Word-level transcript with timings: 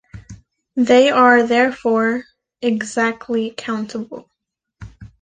They 0.77 1.11
are, 1.11 1.43
therefore 1.43 2.23
"exactly" 2.59 3.51
countable. 3.55 4.31